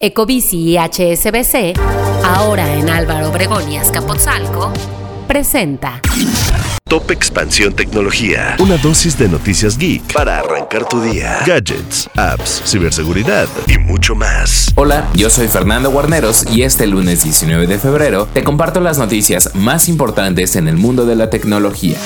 [0.00, 1.76] Ecobici y HSBC,
[2.22, 4.72] ahora en Álvaro Obregón y Azcapotzalco,
[5.26, 6.00] presenta
[6.88, 8.54] Top Expansión Tecnología.
[8.60, 11.40] Una dosis de noticias geek para arrancar tu día.
[11.44, 14.72] Gadgets, apps, ciberseguridad y mucho más.
[14.76, 19.52] Hola, yo soy Fernando Guarneros y este lunes 19 de febrero te comparto las noticias
[19.56, 21.98] más importantes en el mundo de la tecnología.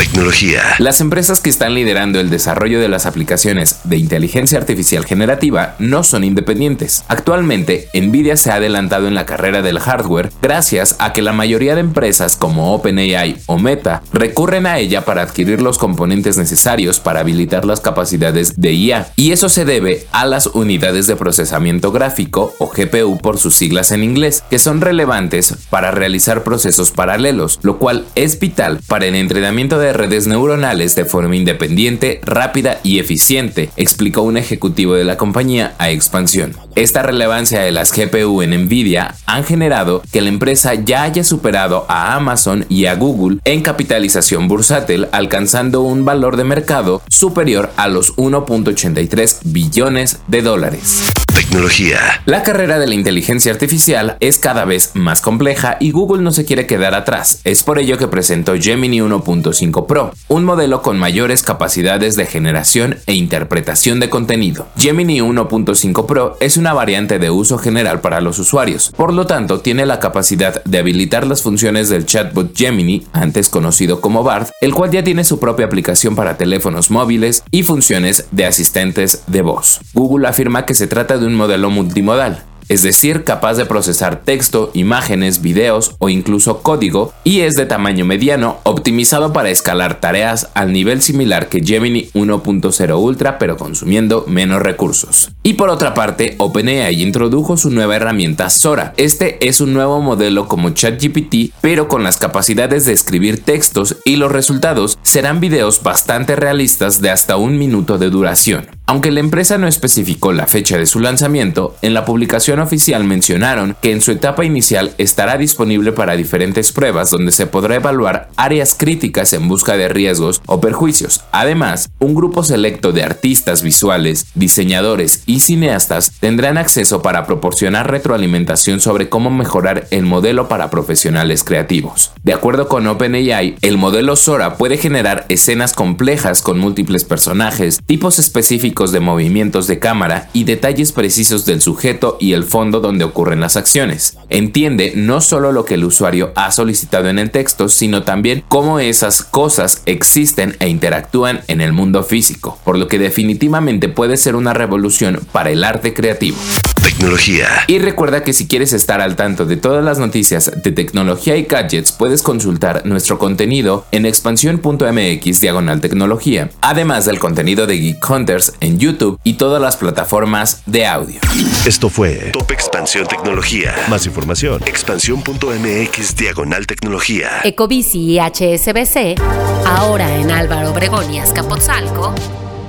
[0.00, 0.62] Tecnología.
[0.78, 6.04] Las empresas que están liderando el desarrollo de las aplicaciones de inteligencia artificial generativa no
[6.04, 7.04] son independientes.
[7.06, 11.74] Actualmente, Nvidia se ha adelantado en la carrera del hardware gracias a que la mayoría
[11.74, 17.20] de empresas como OpenAI o Meta recurren a ella para adquirir los componentes necesarios para
[17.20, 19.12] habilitar las capacidades de IA.
[19.16, 23.92] Y eso se debe a las unidades de procesamiento gráfico o GPU por sus siglas
[23.92, 29.14] en inglés, que son relevantes para realizar procesos paralelos, lo cual es vital para el
[29.14, 35.16] entrenamiento de redes neuronales de forma independiente, rápida y eficiente, explicó un ejecutivo de la
[35.16, 36.56] compañía a Expansión.
[36.76, 41.86] Esta relevancia de las GPU en Nvidia han generado que la empresa ya haya superado
[41.88, 47.88] a Amazon y a Google en capitalización bursátil, alcanzando un valor de mercado superior a
[47.88, 51.02] los 1.83 billones de dólares.
[51.40, 52.20] Tecnología.
[52.26, 56.44] La carrera de la inteligencia artificial es cada vez más compleja y Google no se
[56.44, 57.40] quiere quedar atrás.
[57.44, 62.98] Es por ello que presentó Gemini 1.5 Pro, un modelo con mayores capacidades de generación
[63.06, 64.66] e interpretación de contenido.
[64.76, 69.60] Gemini 1.5 Pro es una variante de uso general para los usuarios, por lo tanto
[69.60, 74.74] tiene la capacidad de habilitar las funciones del chatbot Gemini, antes conocido como BART, el
[74.74, 79.80] cual ya tiene su propia aplicación para teléfonos móviles y funciones de asistentes de voz.
[79.94, 84.70] Google afirma que se trata de un modelo multimodal, es decir, capaz de procesar texto,
[84.74, 90.72] imágenes, videos o incluso código, y es de tamaño mediano, optimizado para escalar tareas al
[90.72, 95.30] nivel similar que Gemini 1.0 Ultra, pero consumiendo menos recursos.
[95.42, 98.92] Y por otra parte, OpenAI introdujo su nueva herramienta Sora.
[98.98, 104.16] Este es un nuevo modelo como ChatGPT, pero con las capacidades de escribir textos y
[104.16, 108.68] los resultados serán videos bastante realistas de hasta un minuto de duración.
[108.90, 113.76] Aunque la empresa no especificó la fecha de su lanzamiento, en la publicación oficial mencionaron
[113.80, 118.74] que en su etapa inicial estará disponible para diferentes pruebas donde se podrá evaluar áreas
[118.74, 121.22] críticas en busca de riesgos o perjuicios.
[121.30, 128.80] Además, un grupo selecto de artistas visuales, diseñadores y cineastas tendrán acceso para proporcionar retroalimentación
[128.80, 132.10] sobre cómo mejorar el modelo para profesionales creativos.
[132.24, 138.18] De acuerdo con OpenAI, el modelo Sora puede generar escenas complejas con múltiples personajes, tipos
[138.18, 143.40] específicos de movimientos de cámara y detalles precisos del sujeto y el fondo donde ocurren
[143.40, 144.18] las acciones.
[144.30, 148.80] Entiende no solo lo que el usuario ha solicitado en el texto, sino también cómo
[148.80, 154.34] esas cosas existen e interactúan en el mundo físico, por lo que definitivamente puede ser
[154.34, 156.36] una revolución para el arte creativo.
[156.82, 157.46] Tecnología.
[157.66, 161.44] Y recuerda que si quieres estar al tanto de todas las noticias de tecnología y
[161.44, 168.54] gadgets, puedes consultar nuestro contenido en expansión.mx diagonal tecnología, además del contenido de Geek Hunters
[168.60, 171.20] en YouTube y todas las plataformas de audio.
[171.66, 173.74] Esto fue Top Expansión Tecnología.
[173.88, 177.40] Más información, expansión.mx diagonal tecnología.
[177.44, 179.20] Ecobici y HSBC,
[179.66, 182.14] ahora en Álvaro Obregón y Azcapotzalco,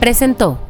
[0.00, 0.69] presentó